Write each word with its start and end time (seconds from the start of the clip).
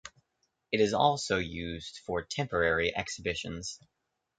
It 0.71 0.79
is 0.81 0.95
also 0.95 1.37
used 1.37 1.99
for 2.07 2.23
temporary 2.23 2.91
exhibitions. 2.97 3.79